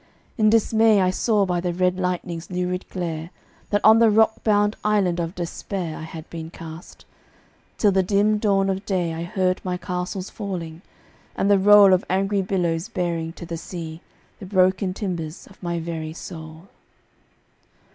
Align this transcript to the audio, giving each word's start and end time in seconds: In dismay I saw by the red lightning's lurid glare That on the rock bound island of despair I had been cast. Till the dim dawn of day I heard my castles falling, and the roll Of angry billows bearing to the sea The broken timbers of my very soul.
In 0.35 0.49
dismay 0.49 0.99
I 0.99 1.11
saw 1.11 1.45
by 1.45 1.61
the 1.61 1.75
red 1.75 1.99
lightning's 1.99 2.49
lurid 2.49 2.89
glare 2.89 3.29
That 3.69 3.85
on 3.85 3.99
the 3.99 4.09
rock 4.09 4.43
bound 4.43 4.75
island 4.83 5.19
of 5.19 5.35
despair 5.35 5.95
I 5.95 6.01
had 6.01 6.27
been 6.31 6.49
cast. 6.49 7.05
Till 7.77 7.91
the 7.91 8.01
dim 8.01 8.39
dawn 8.39 8.67
of 8.67 8.83
day 8.83 9.13
I 9.13 9.21
heard 9.21 9.61
my 9.63 9.77
castles 9.77 10.31
falling, 10.31 10.81
and 11.35 11.51
the 11.51 11.59
roll 11.59 11.93
Of 11.93 12.03
angry 12.09 12.41
billows 12.41 12.89
bearing 12.89 13.33
to 13.33 13.45
the 13.45 13.57
sea 13.57 14.01
The 14.39 14.47
broken 14.47 14.95
timbers 14.95 15.45
of 15.45 15.61
my 15.61 15.79
very 15.79 16.13
soul. 16.13 16.67